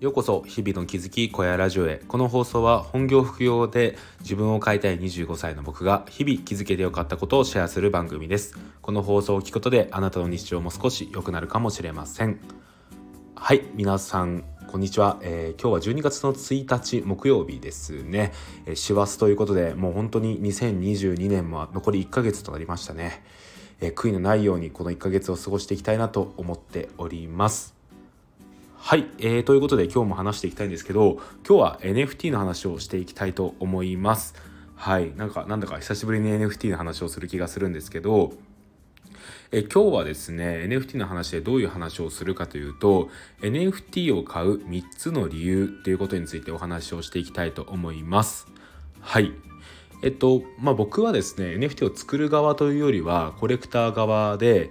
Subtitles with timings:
[0.00, 2.00] ようこそ日々の気づき小屋ラジオへ。
[2.06, 8.56] この放送は本業副業で自分を変えたい25歳の僕が日々気づけてよかったことをシェアする番組です。
[8.80, 12.38] この放送を聞くことであなたの日常も少し良くなるかもしれません。
[13.34, 18.32] はい皆さんこんにちは、えー、今日は12月の1日木曜日ですね。
[18.76, 23.24] 師走、えー、ということでもう本当に2022年も残り1ヶ月となりましたね、
[23.80, 27.77] えー、悔いのないようにこの1ヶ月を過ごしていきたいなと思っております。
[28.80, 34.34] はい、えー、ということで今日も話していきたいんですけど今日は NFT の話をしていきたいと思います。
[34.76, 38.32] はいなんかなんだか久しぶりに NFT の話をする気がするんですけど
[39.50, 43.10] え今日はですね NFT の話でどういう話をするかというと
[43.42, 48.46] NFT を買う3つの理由ということについてお話をしていきたいと思います。
[49.00, 49.32] はい
[50.02, 54.70] えっとまあ僕はですね NFT を作る側というよりはコレクター側で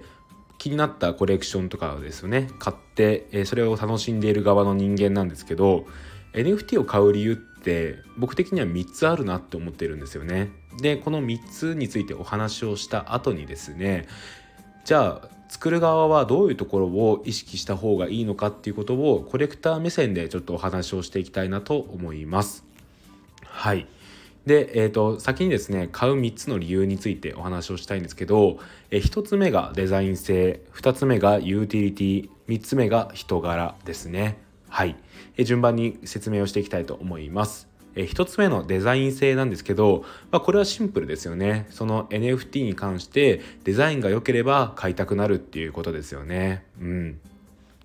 [0.58, 5.86] 気になったコレクションとかをですね買って、それを楽しんでいる側の人間なんですけど
[6.34, 10.50] NFT を買う理由って僕的には3つあるなって思ってるんですよね。
[10.80, 14.06] でこの3つについてお話をした後にですね
[14.84, 22.64] じゃあ作る側はどういうところを意識した方がいいのかっていうことをコレクター目線でちょっとお話をしていきたいなと思います。
[23.44, 23.86] はい。
[24.48, 28.58] で、えーと、先にですね買う3つの理由についてお話をしたいんですけど、
[28.90, 34.38] えー、1つ目がデザイン性2つ目がユーティリティ3つ目が人柄ですね。
[34.68, 34.96] はい、
[35.36, 37.68] えー、順番に説明をしていきたいと思います。
[37.94, 41.66] え1つ目のデザイン性なんですけど、まあ、これはシンプルですよね。
[41.68, 46.64] その NFT に関してデザインが良ければ買いたくなるっていうことですよね。
[46.80, 47.20] うん。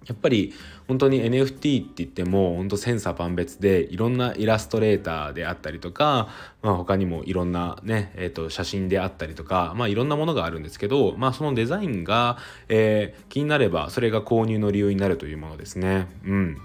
[0.06, 0.54] やっぱり
[0.88, 6.30] 本当に NFT って言っても本当千差万別でいろんなイラストレーターであったりとか、
[6.62, 12.38] まあ、他にもいろんなね、えー、と写真であったりとか、まあ、いろんなものがあるんですけど、まあ、そのデザインが、
[12.70, 16.08] えー、気になればそれが購入の理由になるというものですね。
[16.26, 16.58] うん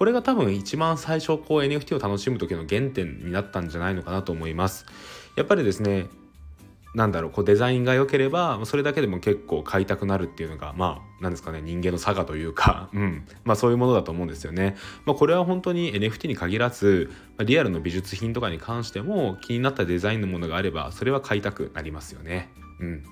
[0.00, 4.86] これが多分一番最初こう NFT を楽しむ時の原点になったんじゃないのかなと思います。
[5.36, 6.06] やっぱりですね
[6.94, 14.76] なんだろうこうデザインが良ければそれだけでも結構買いたくなるっていうのがまあなんですかね人間の差がというか、 うん、まあそういうものだと思うんですよね。
[15.04, 22.50] まあ、これは本当に NFT に限らず、まあ、リアルの美術品とかに関しても気になったデザインのものがあればそれは買いたくなりますよね。
[22.80, 23.02] うん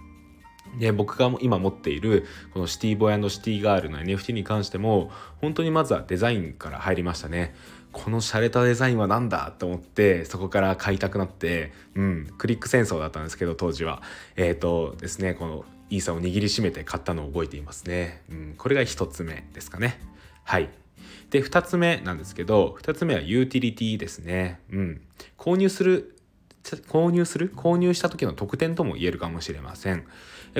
[0.78, 7.54] で僕が今持っているこのシティボーイシティガールの NFT に関しても本当にまずはデザインから入りましたね。
[7.92, 14.02] この洒落たデザインは何だと思ってそこから買いたくなってうんクリック戦争だったんですけど当時は。
[14.36, 20.00] えっ、ー、とですねこのイーサを握りしめて買ったのを覚えていますね、うん、これが1つ目ですかね。
[20.44, 20.70] はい。
[21.30, 24.60] で2つ目なんですけど2つ目はユーティリティですね。
[24.70, 25.00] うん。
[25.36, 26.16] 購入する
[26.64, 27.52] 購入する？
[27.54, 30.04] 購入した時の特典とも言えるかもしれません。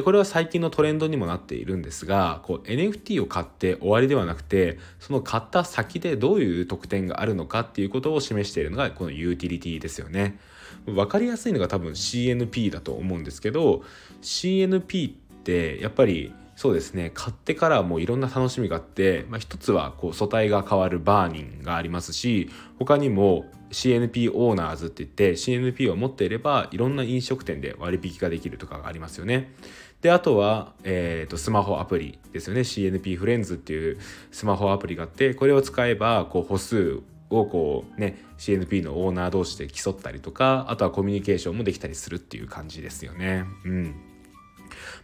[0.05, 10.39] これは最近のトレンドにもなっているんですがこう NFT を買って終わりではなくてその買った先でどういう特典があるのかっていうことを示しているのがこのユーティリティですよね。
[10.87, 13.83] 分かりやすいのが多分 CNP だと思うんですけど
[14.23, 15.13] CNP っ
[15.45, 29.55] てやっぱりそうですね買ってからもいろんな楽しみがあって、まあ、一つはこう素体が変わるバーニンがありますし他にも CNP オーナーズって言って CNP を持っていればいろんな飲食店で割引ができるとかがありますよね。
[30.01, 33.99] であとは、えーと、スマホアプリですよね CNP フレンズっていう
[34.33, 43.45] スマホアプリがあってこれを使えばこう歩数をこうね CNP のオーナー同士で競ったりとかあとはコミュニケーションもできたりするっていう感じですよね。
[43.65, 44.08] うん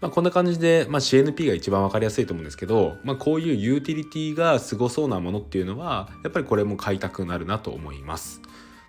[0.00, 8.40] まあ、こんな感じで、まあ、CNP が一番分かりやすいと思うんですけど、まあ、こういうユーティリティがすごそうなものっていうのはやっぱりこれも買いたくなるなと思います。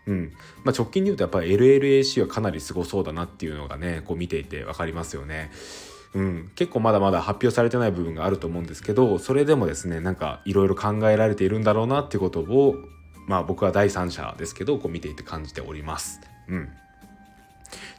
[0.08, 0.34] うん
[0.64, 5.52] まあ、直近で言うとやっぱり LLAC はかなりすごそうだなっていうのがねこう見ていて分かりますよね。
[6.14, 12.76] うん、結構まだまだ発表されてない部分があると思うんですけどそれでもですねなんかいろいろ考えられているんだろうなっていうことを
[13.28, 16.22] まあ僕は第三者ですけどこう見ていて感じております。
[16.48, 16.70] うん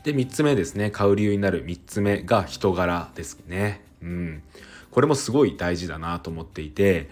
[0.04, 0.90] で3つ目ですね。
[0.90, 3.82] 買う理由になる3つ目が人柄ですね。
[4.02, 4.42] うん、
[4.90, 7.08] これもすごい大事だなと思っていて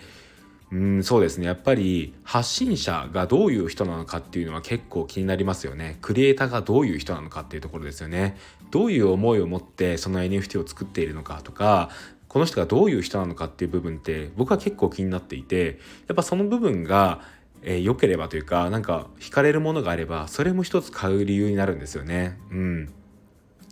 [0.74, 1.46] うんそうですね。
[1.46, 5.98] やっぱり発信者がどういう人なのかっていうのは結構気になりますよね。
[6.02, 8.36] クリエイターがどういう人なのかっていうところですよね。
[8.72, 11.90] どういう思いを持ってその NFT を作っているのかとか
[12.26, 15.78] この人がどういう人なのかっていう部分って僕は結構気になっていて
[16.08, 17.20] やっぱその部分が
[17.64, 22.38] えー、良ければというかなんか惹かれるものがあればそれも一つ買う理由になるんですよね。
[22.50, 22.94] うん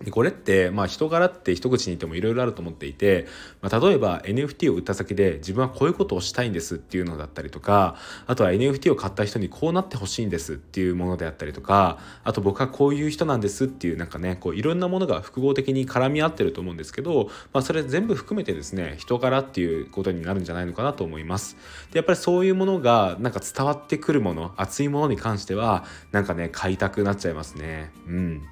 [0.05, 3.27] でこれって、まあ、人柄って一口に言ってもいろいろあると思っていて、
[3.61, 7.97] まあ、例えば NFT を売った先で自分はこういうことをしたいんですっていうのだったりとか
[8.27, 21.57] あとは NFT を買った人にこうなってほしいんですっていうものであったりとかあと僕はこういう人なんですっていうなんかねこういろんなものが複合的に絡み合ってると思うんですけど、まあ、それ全部含めてですね人柄っていうことになるんじゃないのかなと思います。
[21.93, 27.91] でやっぱりそういうものがなんか伝わってくるもの熱いものに関してはなんかね買いたくなっちゃいますね。
[28.07, 28.43] うん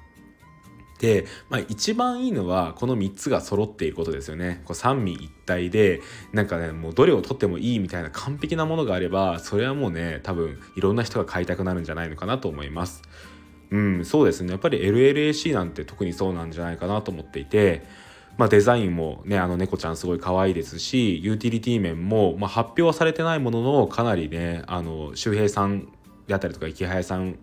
[1.01, 4.61] で、まあ、一番いいのはこの3つが揃っていることですよね。
[4.65, 5.99] こう三位一体で
[6.31, 13.01] なんかねもうどれを取ってもいいみたいな完璧なものがあればそれはもうね多分いろんな人が買いたくなるんじゃないのかなと思います。
[13.71, 18.11] うん、そうですねやっぱり LLAC なんて特にそうなんじゃないかなと思っていて。
[18.37, 25.89] まあ、デザインもねあの猫ちゃんすごい可愛いですしユーティリティ面も、まあ、発表はされてないもののかなりねあの周平さん
[26.27, 27.37] であったりとか池早さん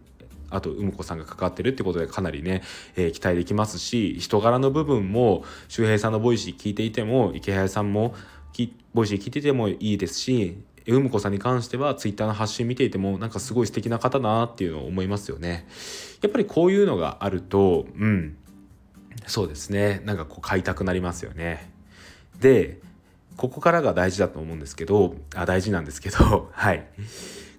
[0.51, 2.63] あと梅子さんが関わってるってことでかなりね、
[2.97, 8.15] えー、期待できますし人柄の部分も周平さんの Voicy聞いていても池早さんも
[8.95, 15.67] Voicy聞いててもいいですし梅子さんに関してはツイッターの発信見ていてもなんかすごい素敵な方だなっていうのを思いますよね。
[16.23, 18.37] やっぱりこういうのがあるとうん
[19.27, 21.71] そうですねなんかこう買いたくなりますよね。
[22.41, 22.81] で
[23.37, 26.87] ここからが大事だと思うんですけどあ大事なんですけど はい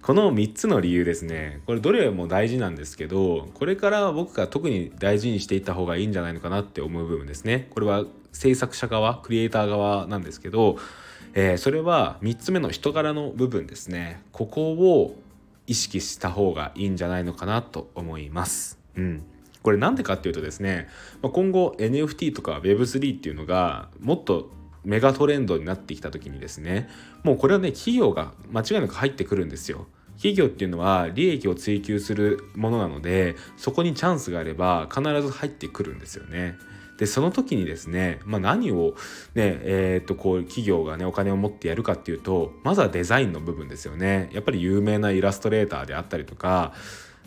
[0.02, 1.62] この3つの理由ですね。
[1.66, 7.68] これどれも大事なんですけどこれから僕が特に大事にしていった方がいいんじゃないのかなって思う部分ですね。
[7.72, 10.78] これは制作者側クリエイター側なんですけど、
[11.34, 14.22] えー、それは3つ目の人柄の部分ですね。
[14.32, 15.16] ここを
[15.68, 18.80] 意識した方がいいんじゃないのかなと思います。
[18.96, 19.24] うん。
[19.62, 20.88] これなんでかっていうとですね
[21.22, 24.50] 今後 NFT とか Web3 っていうのがもっと
[24.84, 26.90] メガトレンドになってきた時にですね
[27.24, 29.88] もうこれはね企業が間違いなく入ってくるんですよ。
[30.16, 36.58] 企業っていうのは利益を追求するものなのでそこにチャンスがあれば必ず入ってくるんですよね。
[36.98, 38.96] でその時にですね、まあ、何を
[39.34, 44.30] ねえー、っとこう企業がねお金を持ってやるかっていうとまずはデザインの部分ですよね。
[44.34, 46.74] やっぱり有名なイラストレーターであったりとか、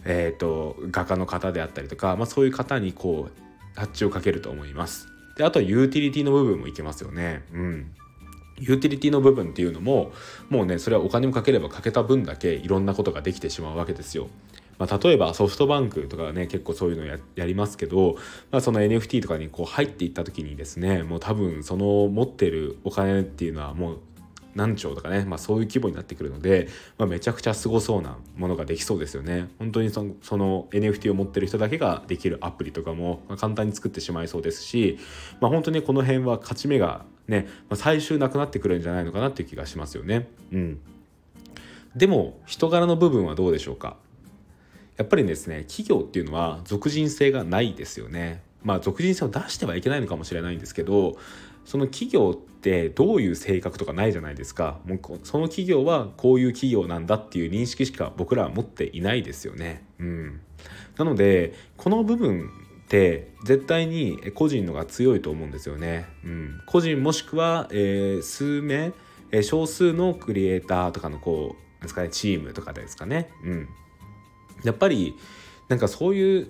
[0.04, 5.11] えー、っと画家の方であったりとか、まあ、そういう方にこうタッチをかけると思います。
[5.36, 7.94] であとはユーティリティの部分もいけますよねうん
[8.58, 10.12] ユーティリティの部分っていうのも
[10.48, 14.28] もうねそれはお金をかければかけた分だけいろんなことができてしまうわけですよ。
[14.78, 18.16] まあ、例えばソフトバンクとかね結構そういうのややりますけど、
[18.50, 23.98] まあ、その NFT とかにこう入っていった時にですねもう多分その持ってるお金っていうのはもう
[24.54, 26.68] 何兆とかね、まあ、そういう規模になってくるので、
[26.98, 29.48] まあ、めちゃくちゃすごそうなものができそうですよね。
[29.58, 34.98] 本当にそのその NFT を持ってる人だけができるアプリとかも簡単に作ってしまいそうですし、
[35.40, 40.28] まあ、本当にこの辺は勝ち目がね、まあ、最終なくなってくるんじゃないのかなっていう気がしますよね。
[40.52, 40.80] うん、
[41.96, 43.96] でも人柄の部分はどうでしょうか
[44.96, 48.42] やっぱりですね企業っていうのは属人性がないですよね。
[48.62, 51.16] まあ属人性を出してはいけないのかもしれないんですけど
[51.64, 59.84] その企業ってどういう性格とかないじゃないですかもうその企業はこういう企業なんだっていう認識しか僕らは持っていないですよね。
[59.98, 60.40] うん、
[60.96, 62.50] なのでこの部分
[62.84, 66.06] って絶対に個人のが強いと思うんですよね。
[66.24, 68.92] うん、個人もしくは、えー、数名、
[69.30, 73.30] えー、少数のクリエイターとかのこうですかねチームとかですかね。
[73.44, 73.68] うん、
[74.62, 75.14] やっぱり
[75.68, 76.48] なんかそういう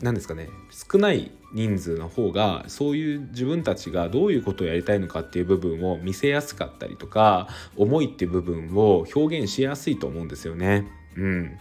[0.00, 10.86] 何ですかね少ない人数の方がそういう自分たちがどういうことをやりたいのかっていう部分を見せやすかったりとか思いっていう部分を表現しやすいと思うんですよね。
[11.16, 11.58] うん、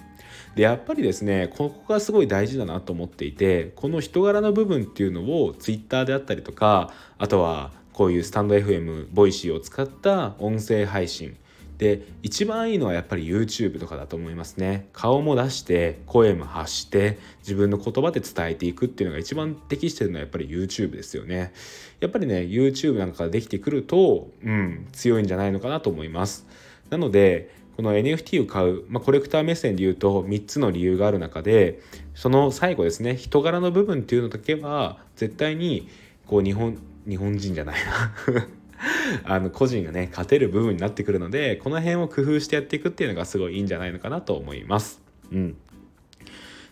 [0.55, 11.35] でやっぱりですねここがすごい大事だなと思っていてこの人柄の部分っていうのを Twitter であったりとかあとはこういうスタンド FM ボイシーを使った音声配信
[11.79, 14.89] で一番いいのはやっぱり YouTube とかだと思いますね。
[14.91, 21.53] 顔も出して声も発して自分の言葉で伝えていくっていうのが一番適してるのはやっぱり YouTube ですよね。
[22.01, 26.45] やっぱりね YouTube なんかができてくるとうん強いんじゃないのかなと思います。
[26.89, 31.79] なのでこの NFT を買う、まあ、コレクター目線で言うと3つの理由がある中で
[32.13, 35.87] その最後ですね人柄の部分っていうのだけは絶対に
[36.27, 38.58] こう日本日本人じゃないな。
[39.25, 45.01] あの個人がね勝てる部分になってくるのでこの辺を工夫してやっていくっていうのがすごいいいんじゃないのかなと思います。
[45.31, 45.55] うん。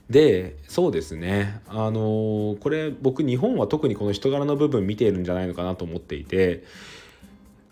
[0.10, 1.62] でそうですね。
[1.68, 6.64] あのー、これ僕日本は特にこの人柄の部分見ているんじゃないのかなと思っていて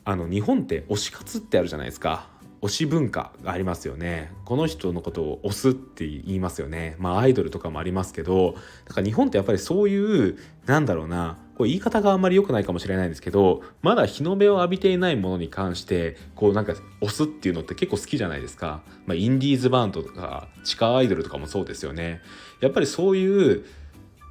[0.04, 2.28] あの日本って推し活ってあるじゃないですか。
[2.62, 4.32] 推し文化がありますよね。
[4.44, 6.96] この人のことを推すって言いますよね。
[7.00, 22.22] まあアイドルとかもありますけどだから日本ってやっぱりそういうなんだろうなこう言い方があんまり良くないかもしれないんですけどまだ日の目を浴びていないものに関してこうなんか押すっていうのって結構好きじゃないですか、まあ、インディーズバンドとか地下アイドルとかもそうですよね。
[22.62, 23.66] やっぱりそういう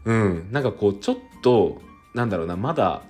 [0.05, 1.81] うんなんかこうちょっと
[2.15, 3.03] なんだろうなまだ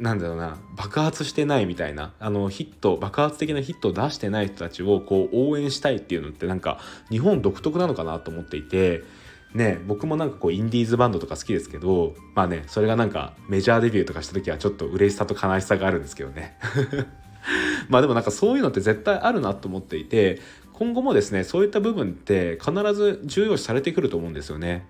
[0.00, 9.02] なんだろうな爆発してないみたいなあのヒット爆発的なヒットを出してない人たちをこう応援したいっていうのってなんか日本独特なのかなと思っていて
[9.54, 16.56] ね僕もなんかこうインディーズバンドとか好きですけどまあねそれがなんかメジャーデビューとかした時はちょっと嬉しさと悲しさがあるんですけどね
[17.88, 20.40] まあでもなんかそういうのって絶対あるなと思っていて
[20.72, 24.86] 今後もですねそういった部分って必ず重要視されてくると思うんですよね。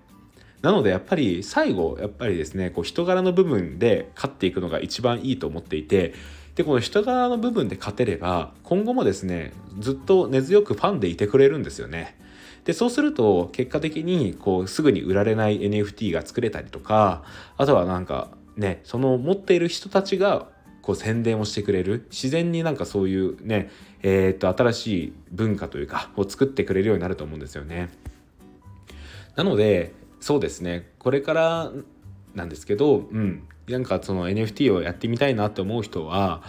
[0.61, 6.13] なのでやっぱり最後やっぱりですねこう人柄の部分で勝っていくのが一番いいと思っていて
[6.55, 12.17] でこの人柄の部分で勝てれば今後もですねずっと根強くファンでいてくれるんですよね。
[12.65, 17.23] でそうすると結果的にこうすぐに売られない NFT が作れたりとか
[17.57, 20.47] あとはなんかねその持っている人たちが
[20.81, 23.69] こう宣伝をしてくれる自然になんかそういうね
[24.01, 27.89] えー、っと新しい文化というかを作ってくれるようになると思うんですよね。
[29.35, 31.71] なのでそうですねこれから
[32.35, 36.41] なんですけど、うん、なんかその NFT をやってみたいなって思う人は、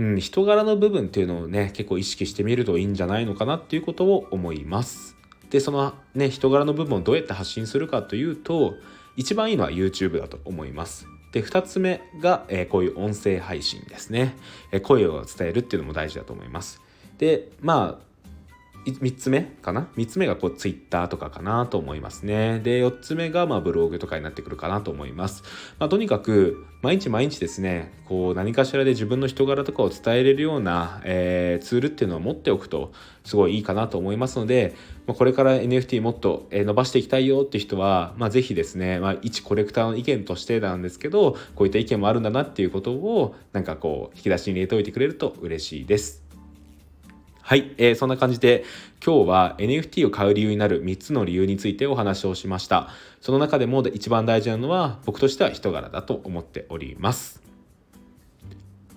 [0.00, 5.14] うん、人柄の部分っていうのをね結構意識してみるといいんじゃないのかなっていうことを思います。
[5.50, 8.76] でそのね人柄の部分をどうやって発信するかというと
[9.16, 11.06] 一番いいのは YouTube だと思います。
[11.32, 14.36] で2つ目が、えー、こういう音声配信ですね、
[14.72, 16.80] えー、声を伝えるっていうのも大事だと思います。
[17.18, 18.09] でまあ
[18.84, 22.60] 3つ目かな？3つ目がこう Twitter とかかなと思いますね。
[22.60, 25.42] で4つ目がまあブログとかになってくるかなと思います、
[25.78, 32.92] まあ、とにかく毎日毎日ですねこう何かしらで自分の人柄とかを伝えれるような、えー、ツールっていうのを持っておくと
[33.24, 34.74] すごいいいかなと思いますので、
[35.06, 46.29] まあ、これから NFT もっと伸ばしていきたいよって人は、まあ、ぜひですね、まあ、一コレクターの意見としてなんですけどこういった意見もあるんだなっていうことをなんかこう引き出しに入れておいてくれると嬉しいです。
[47.50, 48.62] はい、えー、そんな感じで
[49.04, 52.90] 今日は NFT を買う理由になる3つの理由についてお話をしました。
[53.20, 57.49] その中でも一番大事なのは僕としては人柄だと思っております。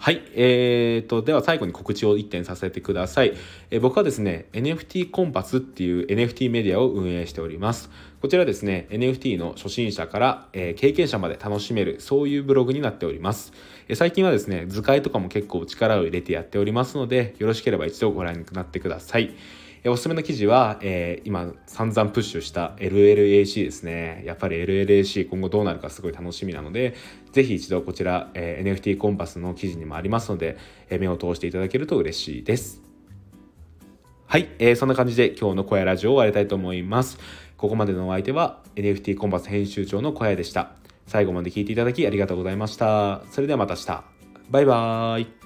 [0.03, 3.35] はい、えーと、では最後に告知を1点させてください。
[3.71, 7.89] えー、僕はですね、NFT コンパスっていう NFT メディアを運営しております。
[8.21, 13.53] こちらですね、NFT の初心者から、えー、経験者まで楽しめる、そういうブログになっております。
[13.87, 19.33] えー、最近はですね、図解とかも結構力を入れてやっておりますので、よろしければ一度ご覧になってください。
[19.85, 24.23] おすすめの記事は、えー、今散々プッシュした LLAC ですね。
[24.25, 26.95] やっぱり LLAC 今後どうなるかすごい楽しみなので、
[27.33, 30.57] ぜひ一度こちら、えー、NFT コンパスの記事にもありますので、
[30.89, 32.81] えー、目を通していただけると嬉しいです。
[34.25, 37.19] はい、えー、そんな感じで今日の小屋ラジオを終わりたいと思います。
[37.57, 40.71] ここまでのお相手は NFT コンパス編集長の小屋でした。
[41.07, 43.21] 最後まで聞いていただきありがとうございました。
[43.31, 44.03] それではまた明日。
[44.49, 45.42] バイバーイ。